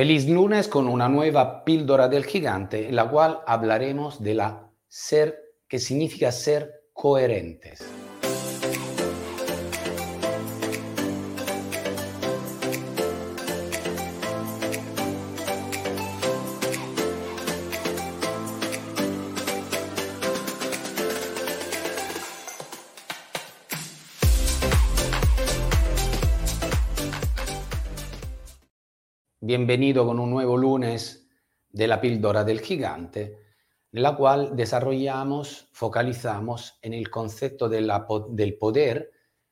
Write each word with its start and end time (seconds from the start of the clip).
Feliz 0.00 0.26
lunes 0.26 0.66
con 0.66 0.88
una 0.88 1.10
nueva 1.10 1.62
píldora 1.62 2.08
del 2.08 2.24
gigante 2.24 2.88
en 2.88 2.96
la 2.96 3.10
cual 3.10 3.40
hablaremos 3.46 4.22
de 4.22 4.32
la 4.32 4.72
ser, 4.88 5.58
que 5.68 5.78
significa 5.78 6.32
ser 6.32 6.86
coherentes. 6.94 7.99
Bienvenido 29.50 30.06
con 30.06 30.20
un 30.20 30.30
nuevo 30.30 30.56
lunes 30.56 31.28
de 31.70 31.88
la 31.88 32.00
píldora 32.00 32.44
del 32.44 32.60
gigante, 32.60 33.36
en 33.90 34.00
la 34.00 34.14
cual 34.14 34.54
desarrollamos, 34.54 35.68
focalizamos 35.72 36.78
en 36.82 36.94
el 36.94 37.10
concepto 37.10 37.68
del 37.68 38.56
poder 38.60 39.10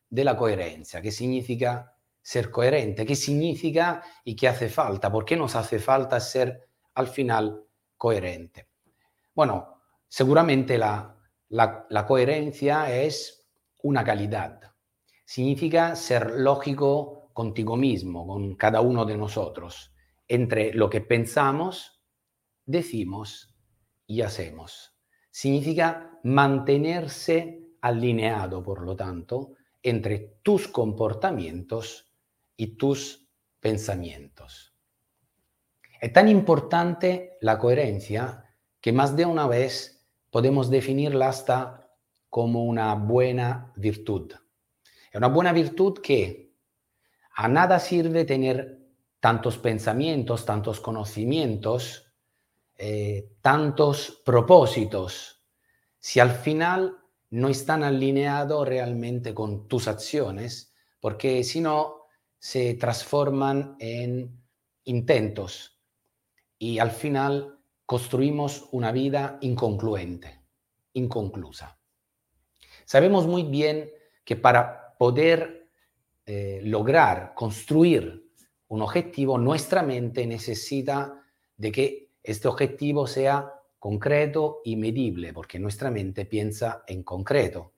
de 0.08 0.22
la 0.22 0.36
coherencia, 0.36 1.02
que 1.02 1.10
significa 1.10 1.96
ser 2.22 2.48
coherente, 2.52 3.04
qué 3.04 3.16
significa 3.16 4.00
y 4.22 4.36
qué 4.36 4.46
hace 4.46 4.68
falta, 4.68 5.10
por 5.10 5.24
qué 5.24 5.36
nos 5.36 5.56
hace 5.56 5.80
falta 5.80 6.20
ser 6.20 6.68
al 6.94 7.08
final 7.08 7.64
coherente. 7.96 8.68
Bueno, 9.34 9.80
seguramente 10.06 10.78
la, 10.78 11.16
la, 11.48 11.86
la 11.90 12.06
coherencia 12.06 12.96
es 12.96 13.48
una 13.82 14.04
calidad, 14.04 14.60
significa 15.24 15.96
ser 15.96 16.34
lógico 16.36 17.17
contigo 17.38 17.76
mismo, 17.76 18.26
con 18.26 18.56
cada 18.56 18.80
uno 18.80 19.04
de 19.04 19.16
nosotros, 19.16 19.94
entre 20.26 20.74
lo 20.74 20.90
que 20.90 21.00
pensamos, 21.00 22.02
decimos 22.66 23.54
y 24.08 24.22
hacemos. 24.22 24.98
Significa 25.30 26.18
mantenerse 26.24 27.62
alineado, 27.80 28.60
por 28.60 28.82
lo 28.82 28.96
tanto, 28.96 29.52
entre 29.80 30.40
tus 30.42 30.66
comportamientos 30.66 32.12
y 32.56 32.76
tus 32.76 33.30
pensamientos. 33.60 34.74
Es 36.00 36.12
tan 36.12 36.28
importante 36.28 37.36
la 37.40 37.56
coherencia 37.56 38.52
que 38.80 38.92
más 38.92 39.14
de 39.14 39.26
una 39.26 39.46
vez 39.46 40.04
podemos 40.32 40.70
definirla 40.70 41.28
hasta 41.28 41.88
como 42.28 42.64
una 42.64 42.96
buena 42.96 43.72
virtud. 43.76 44.32
Es 44.32 45.14
una 45.14 45.28
buena 45.28 45.52
virtud 45.52 46.00
que 46.02 46.47
a 47.40 47.46
nada 47.46 47.78
sirve 47.78 48.24
tener 48.24 48.80
tantos 49.20 49.58
pensamientos, 49.58 50.44
tantos 50.44 50.80
conocimientos, 50.80 52.12
eh, 52.76 53.30
tantos 53.40 54.22
propósitos, 54.24 55.40
si 56.00 56.18
al 56.18 56.32
final 56.32 56.98
no 57.30 57.48
están 57.48 57.84
alineados 57.84 58.66
realmente 58.66 59.34
con 59.34 59.68
tus 59.68 59.86
acciones, 59.86 60.74
porque 60.98 61.44
si 61.44 61.60
no 61.60 62.06
se 62.40 62.74
transforman 62.74 63.76
en 63.78 64.36
intentos 64.82 65.78
y 66.58 66.80
al 66.80 66.90
final 66.90 67.60
construimos 67.86 68.68
una 68.72 68.90
vida 68.90 69.38
inconcluente, 69.42 70.42
inconclusa. 70.94 71.78
Sabemos 72.84 73.28
muy 73.28 73.44
bien 73.44 73.92
que 74.24 74.34
para 74.34 74.96
poder 74.98 75.57
eh, 76.30 76.60
lograr 76.62 77.32
construir 77.34 78.22
un 78.68 78.82
objetivo, 78.82 79.38
nuestra 79.38 79.82
mente 79.82 80.26
necesita 80.26 81.24
de 81.56 81.72
que 81.72 82.10
este 82.22 82.48
objetivo 82.48 83.06
sea 83.06 83.50
concreto 83.78 84.60
y 84.62 84.76
medible, 84.76 85.32
porque 85.32 85.58
nuestra 85.58 85.90
mente 85.90 86.26
piensa 86.26 86.84
en 86.86 87.02
concreto. 87.02 87.72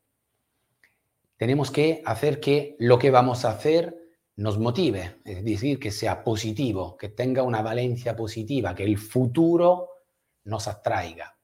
Tenemos 1.37 1.71
que 1.71 2.03
hacer 2.05 2.41
que 2.41 2.75
lo 2.81 2.99
que 2.99 3.13
vamos 3.13 3.45
a 3.45 3.51
hacer 3.51 3.97
nos 4.35 4.59
motive, 4.59 5.21
es 5.25 5.45
decir, 5.45 5.79
que 5.79 5.93
sea 5.93 6.25
positivo, 6.25 6.97
que 6.97 7.11
tenga 7.11 7.45
una 7.45 7.63
valencia 7.63 8.17
positiva, 8.17 8.75
que 8.75 8.83
el 8.83 8.99
futuro 8.99 9.91
nos 10.43 10.67
atraiga, 10.67 11.39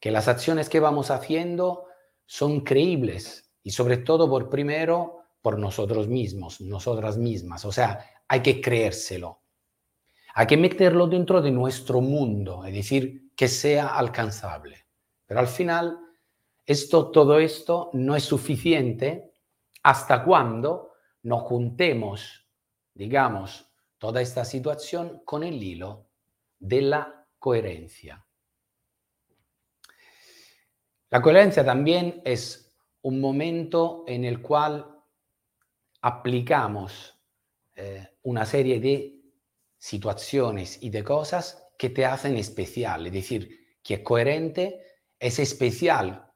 que 0.00 0.10
las 0.10 0.26
acciones 0.26 0.68
que 0.68 0.80
vamos 0.80 1.12
haciendo 1.12 1.84
son 2.26 2.62
creíbles 2.62 3.52
y 3.62 3.70
sobre 3.70 3.98
todo 3.98 4.28
por 4.28 4.50
primero 4.50 5.21
por 5.42 5.58
nosotros 5.58 6.08
mismos, 6.08 6.60
nosotras 6.60 7.18
mismas. 7.18 7.64
O 7.64 7.72
sea, 7.72 8.06
hay 8.28 8.40
que 8.40 8.60
creérselo. 8.60 9.42
Hay 10.34 10.46
que 10.46 10.56
meterlo 10.56 11.06
dentro 11.08 11.42
de 11.42 11.50
nuestro 11.50 12.00
mundo, 12.00 12.64
es 12.64 12.72
decir, 12.72 13.32
que 13.36 13.48
sea 13.48 13.88
alcanzable. 13.88 14.86
Pero 15.26 15.40
al 15.40 15.48
final, 15.48 15.98
esto, 16.64 17.10
todo 17.10 17.38
esto 17.38 17.90
no 17.92 18.16
es 18.16 18.24
suficiente 18.24 19.34
hasta 19.82 20.24
cuando 20.24 20.92
nos 21.24 21.42
juntemos, 21.42 22.48
digamos, 22.94 23.68
toda 23.98 24.22
esta 24.22 24.44
situación 24.44 25.22
con 25.24 25.44
el 25.44 25.62
hilo 25.62 26.08
de 26.58 26.82
la 26.82 27.26
coherencia. 27.38 28.24
La 31.10 31.20
coherencia 31.20 31.64
también 31.64 32.22
es 32.24 32.74
un 33.02 33.20
momento 33.20 34.04
en 34.06 34.24
el 34.24 34.40
cual 34.40 34.91
aplicamos 36.02 37.18
eh, 37.74 38.06
una 38.22 38.44
serie 38.44 38.80
de 38.80 39.20
situaciones 39.78 40.82
y 40.82 40.90
de 40.90 41.02
cosas 41.02 41.66
que 41.78 41.90
te 41.90 42.04
hacen 42.04 42.36
especial, 42.36 43.06
es 43.06 43.12
decir, 43.12 43.78
que 43.82 43.94
es 43.94 44.00
coherente, 44.00 44.80
es 45.18 45.38
especial 45.38 46.30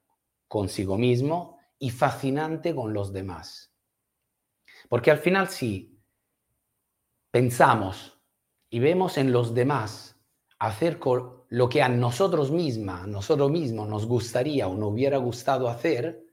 consigo 0.48 0.96
mismo 0.96 1.58
y 1.78 1.90
fascinante 1.90 2.74
con 2.74 2.92
los 2.92 3.12
demás. 3.12 3.72
Porque 4.88 5.10
al 5.10 5.18
final 5.18 5.48
si 5.48 6.00
pensamos 7.30 8.20
y 8.70 8.78
vemos 8.78 9.18
en 9.18 9.32
los 9.32 9.54
demás 9.54 10.16
hacer 10.58 10.98
lo 11.48 11.68
que 11.68 11.82
a 11.82 11.88
nosotros 11.88 12.50
misma, 12.50 13.02
a 13.02 13.06
nosotros 13.06 13.50
mismos 13.50 13.88
nos 13.88 14.06
gustaría 14.06 14.68
o 14.68 14.74
nos 14.74 14.92
hubiera 14.92 15.18
gustado 15.18 15.68
hacer, 15.68 16.24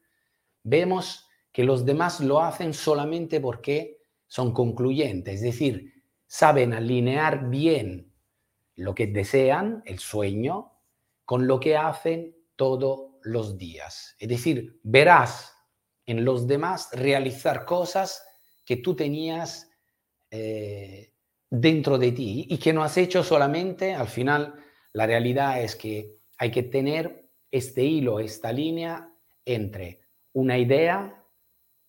vemos 0.63 1.27
que 1.53 1.63
los 1.63 1.85
demás 1.85 2.19
lo 2.19 2.41
hacen 2.41 2.73
solamente 2.73 3.39
porque 3.39 3.99
son 4.27 4.51
concluyentes, 4.51 5.35
es 5.35 5.41
decir, 5.41 5.93
saben 6.25 6.73
alinear 6.73 7.49
bien 7.49 8.11
lo 8.75 8.95
que 8.95 9.05
desean, 9.05 9.83
el 9.85 9.99
sueño, 9.99 10.71
con 11.23 11.47
lo 11.47 11.59
que 11.59 11.77
hacen 11.77 12.35
todos 12.55 13.11
los 13.21 13.57
días. 13.57 14.15
Es 14.17 14.27
decir, 14.27 14.79
verás 14.81 15.55
en 16.07 16.25
los 16.25 16.47
demás 16.47 16.89
realizar 16.91 17.65
cosas 17.65 18.25
que 18.65 18.77
tú 18.77 18.95
tenías 18.95 19.69
eh, 20.31 21.13
dentro 21.49 21.99
de 21.99 22.11
ti 22.11 22.47
y 22.49 22.57
que 22.57 22.73
no 22.73 22.83
has 22.83 22.97
hecho 22.97 23.23
solamente, 23.23 23.93
al 23.93 24.07
final 24.07 24.55
la 24.91 25.05
realidad 25.05 25.61
es 25.61 25.75
que 25.75 26.17
hay 26.39 26.49
que 26.49 26.63
tener 26.63 27.29
este 27.51 27.83
hilo, 27.83 28.19
esta 28.19 28.51
línea 28.51 29.13
entre 29.45 30.01
una 30.33 30.57
idea 30.57 31.22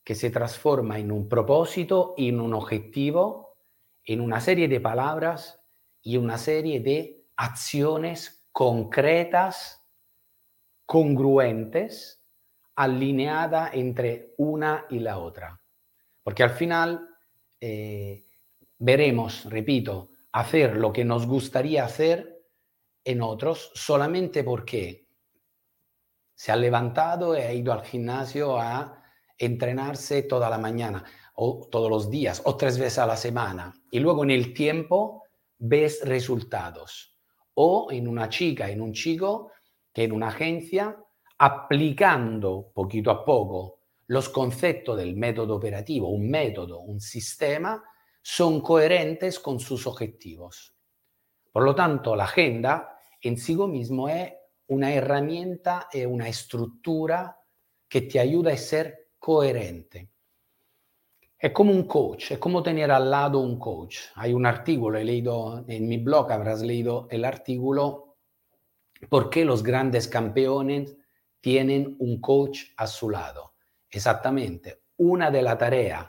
que 0.05 0.15
se 0.15 0.31
transforma 0.31 0.99
en 0.99 1.11
un 1.11 1.29
propósito, 1.29 2.15
en 2.19 2.41
un 2.41 2.53
objetivo, 2.53 3.57
en 4.05 4.21
una 4.21 4.41
serie 4.41 4.69
de 4.69 4.81
palabras 4.81 5.61
y 6.03 6.19
una 6.19 6.37
serie 6.37 6.81
de 6.81 7.27
acciones 7.37 8.47
concretas, 8.53 9.83
congruentes, 10.85 12.23
alineadas 12.77 13.71
entre 13.73 14.35
una 14.37 14.85
y 14.91 14.99
la 14.99 15.19
otra. 15.19 15.61
Porque 16.23 16.43
al 16.43 16.51
final 16.51 17.09
eh, 17.61 18.27
veremos, 18.79 19.47
repito, 19.47 20.11
hacer 20.33 20.77
lo 20.77 20.93
que 20.93 21.05
nos 21.05 21.27
gustaría 21.27 21.85
hacer 21.85 22.45
en 23.05 23.23
otros 23.23 23.71
solamente 23.75 24.45
porque 24.45 25.09
se 26.35 26.53
ha 26.53 26.57
levantado 26.57 27.37
y 27.37 27.41
ha 27.41 27.53
ido 27.53 27.73
al 27.73 27.85
gimnasio 27.85 28.59
a 28.59 29.04
entrenarse 29.39 30.23
toda 30.23 30.49
la 30.49 30.59
mañana 30.59 31.05
o 31.35 31.69
todos 31.71 31.91
los 31.91 32.11
días 32.11 32.43
o 32.45 32.57
tres 32.57 32.79
veces 32.79 32.99
a 32.99 33.07
la 33.07 33.17
semana 33.17 33.75
y 33.91 33.99
luego 33.99 34.25
en 34.25 34.31
el 34.31 34.55
tiempo 34.55 35.25
ves 35.59 36.01
resultados. 36.05 37.19
O 37.55 37.89
en 37.91 38.09
una 38.09 38.29
chica, 38.29 38.71
en 38.71 38.81
un 38.81 38.93
chico 38.93 39.53
que 39.93 40.05
en 40.05 40.13
una 40.13 40.29
agencia, 40.29 40.97
aplicando 41.39 42.73
poquito 42.75 43.11
a 43.11 43.25
poco 43.25 43.81
los 44.07 44.29
conceptos 44.29 44.97
del 44.97 45.17
método 45.17 45.57
operativo, 45.57 46.09
un 46.09 46.29
método, 46.29 46.81
un 46.81 47.01
sistema, 47.01 47.83
son 48.21 48.61
coherentes 48.61 49.39
con 49.39 49.61
sus 49.61 49.87
objetivos. 49.87 50.75
Por 51.53 51.63
lo 51.63 51.75
tanto, 51.75 52.17
la 52.17 52.25
agenda 52.25 52.99
en 53.21 53.39
sí 53.39 53.55
mismo 53.55 54.09
es 54.09 54.33
una 54.67 54.93
herramienta 54.93 55.89
y 55.93 56.05
una 56.05 56.29
estructura 56.29 57.39
que 57.89 58.03
te 58.03 58.19
ayuda 58.19 58.53
a 58.53 58.57
ser 58.57 59.04
coherente. 59.25 60.11
Es 61.38 61.50
como 61.53 61.73
un 61.73 61.85
coach, 61.85 62.32
es 62.32 62.38
como 62.38 62.62
tener 62.62 62.91
al 62.91 63.11
lado 63.11 63.38
un 63.38 63.59
coach. 63.59 64.00
Hay 64.17 64.35
un 64.35 64.44
artículo, 64.44 64.99
he 64.99 65.05
leído 65.05 65.65
en 65.67 65.88
mi 65.88 65.97
blog, 65.97 66.31
habrás 66.31 66.61
leído 66.61 67.09
el 67.11 67.25
artículo, 67.25 68.19
¿por 69.09 69.31
qué 69.31 69.47
los 69.47 69.62
grandes 69.62 70.09
campeones 70.09 70.94
tienen 71.41 71.97
un 72.00 72.21
coach 72.21 72.65
a 72.76 72.87
su 72.87 73.09
lado? 73.09 73.55
Exactamente, 73.88 74.82
una 74.99 75.31
de 75.31 75.41
las 75.41 75.56
tareas 75.56 76.05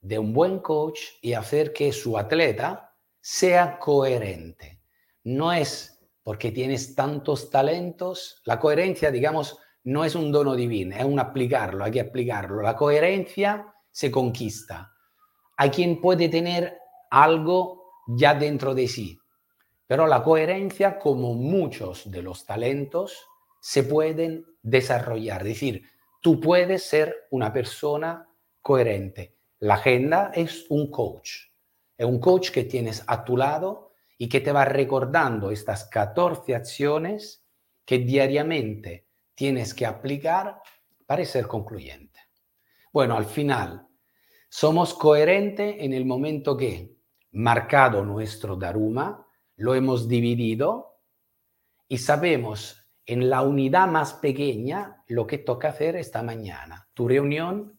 de 0.00 0.20
un 0.20 0.32
buen 0.32 0.60
coach 0.60 1.00
es 1.20 1.36
hacer 1.36 1.72
que 1.72 1.90
su 1.90 2.16
atleta 2.16 2.94
sea 3.20 3.80
coherente. 3.80 4.80
No 5.24 5.52
es 5.52 5.98
porque 6.22 6.52
tienes 6.52 6.94
tantos 6.94 7.50
talentos, 7.50 8.40
la 8.44 8.60
coherencia, 8.60 9.10
digamos, 9.10 9.58
no 9.84 10.04
es 10.04 10.14
un 10.14 10.30
dono 10.32 10.54
divino, 10.54 10.96
es 10.96 11.04
un 11.04 11.18
aplicarlo, 11.18 11.84
hay 11.84 11.92
que 11.92 12.00
aplicarlo. 12.00 12.62
La 12.62 12.76
coherencia 12.76 13.74
se 13.90 14.10
conquista. 14.10 14.92
Hay 15.56 15.70
quien 15.70 16.00
puede 16.00 16.28
tener 16.28 16.78
algo 17.10 17.92
ya 18.06 18.34
dentro 18.34 18.74
de 18.74 18.86
sí, 18.86 19.18
pero 19.88 20.06
la 20.06 20.22
coherencia, 20.22 20.98
como 20.98 21.32
muchos 21.32 22.10
de 22.10 22.22
los 22.22 22.44
talentos, 22.44 23.26
se 23.58 23.82
pueden 23.82 24.44
desarrollar. 24.62 25.40
Es 25.42 25.54
decir, 25.54 25.82
tú 26.20 26.38
puedes 26.38 26.84
ser 26.84 27.26
una 27.30 27.52
persona 27.52 28.28
coherente. 28.60 29.38
La 29.60 29.74
agenda 29.74 30.30
es 30.34 30.66
un 30.68 30.90
coach. 30.90 31.48
Es 31.96 32.06
un 32.06 32.20
coach 32.20 32.50
que 32.50 32.64
tienes 32.64 33.02
a 33.06 33.24
tu 33.24 33.36
lado 33.36 33.92
y 34.18 34.28
que 34.28 34.40
te 34.40 34.52
va 34.52 34.66
recordando 34.66 35.50
estas 35.50 35.84
14 35.86 36.54
acciones 36.54 37.44
que 37.86 37.98
diariamente 37.98 39.07
tienes 39.38 39.72
que 39.72 39.86
aplicar 39.86 40.60
para 41.06 41.24
ser 41.24 41.46
concluyente. 41.46 42.18
Bueno, 42.92 43.16
al 43.16 43.24
final, 43.24 43.86
somos 44.48 44.94
coherentes 44.94 45.76
en 45.78 45.92
el 45.92 46.04
momento 46.04 46.56
que, 46.56 46.96
marcado 47.30 48.04
nuestro 48.04 48.56
Daruma, 48.56 49.28
lo 49.54 49.76
hemos 49.76 50.08
dividido 50.08 50.96
y 51.86 51.98
sabemos 51.98 52.84
en 53.06 53.30
la 53.30 53.42
unidad 53.42 53.86
más 53.86 54.14
pequeña 54.14 55.04
lo 55.06 55.24
que 55.24 55.38
toca 55.38 55.68
hacer 55.68 55.94
esta 55.94 56.20
mañana. 56.24 56.88
Tu 56.92 57.06
reunión, 57.06 57.78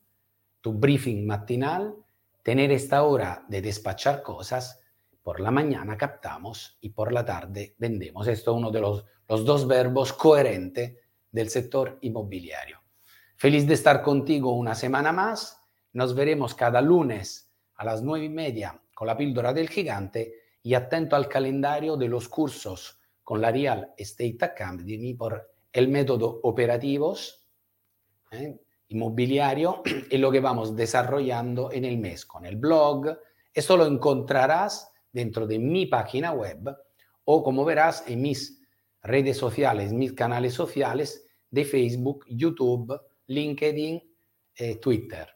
tu 0.61 0.71
briefing 0.71 1.27
matinal, 1.27 1.93
tener 2.41 2.71
esta 2.71 3.03
hora 3.03 3.43
de 3.49 3.61
despachar 3.61 4.23
cosas, 4.23 4.79
por 5.21 5.41
la 5.41 5.51
mañana 5.51 5.97
captamos 5.97 6.77
y 6.79 6.91
por 6.91 7.11
la 7.11 7.25
tarde 7.25 7.75
vendemos. 7.77 8.29
Esto 8.29 8.51
es 8.51 8.57
uno 8.57 8.71
de 8.71 8.79
los, 8.79 9.03
los 9.27 9.43
dos 9.43 9.67
verbos 9.67 10.13
coherentes 10.13 10.95
del 11.31 11.49
sector 11.49 11.97
inmobiliario. 12.01 12.81
Feliz 13.35 13.67
de 13.67 13.73
estar 13.73 14.01
contigo 14.01 14.53
una 14.53 14.75
semana 14.75 15.11
más 15.11 15.63
nos 15.93 16.13
veremos 16.13 16.53
cada 16.55 16.81
lunes 16.81 17.51
a 17.75 17.85
las 17.85 18.01
nueve 18.01 18.25
y 18.25 18.29
media 18.29 18.81
con 18.93 19.07
la 19.07 19.17
píldora 19.17 19.53
del 19.53 19.69
gigante 19.69 20.33
y 20.61 20.73
atento 20.73 21.15
al 21.15 21.27
calendario 21.27 21.95
de 21.95 22.07
los 22.07 22.27
cursos 22.27 22.99
con 23.23 23.41
la 23.41 23.51
Real 23.51 23.93
Estate 23.97 24.37
Academy 24.41 25.13
por 25.13 25.51
el 25.71 25.87
método 25.87 26.41
operativos 26.43 27.47
¿eh? 28.31 28.59
inmobiliario 28.89 29.83
y 30.09 30.17
lo 30.17 30.31
que 30.31 30.39
vamos 30.39 30.75
desarrollando 30.75 31.71
en 31.71 31.85
el 31.85 31.97
mes 31.97 32.25
con 32.25 32.45
el 32.45 32.57
blog. 32.57 33.17
Esto 33.53 33.77
lo 33.77 33.85
encontrarás 33.85 34.91
dentro 35.11 35.47
de 35.47 35.59
mi 35.59 35.85
página 35.85 36.33
web 36.33 36.75
o 37.23 37.43
como 37.43 37.63
verás 37.65 38.03
en 38.07 38.21
mis 38.21 38.58
redes 39.01 39.37
sociales, 39.37 39.93
mis 39.93 40.13
canales 40.13 40.53
sociales 40.53 41.25
de 41.49 41.65
Facebook, 41.65 42.25
YouTube, 42.29 42.99
LinkedIn, 43.27 44.01
eh, 44.55 44.75
Twitter. 44.75 45.27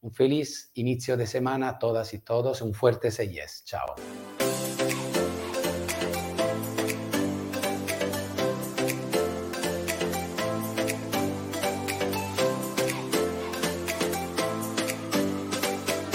Un 0.00 0.12
feliz 0.12 0.70
inicio 0.74 1.16
de 1.16 1.26
semana 1.26 1.68
a 1.68 1.78
todas 1.78 2.12
y 2.14 2.18
todos. 2.18 2.60
Un 2.62 2.74
fuerte 2.74 3.10
yes. 3.10 3.62
Chao. 3.64 3.94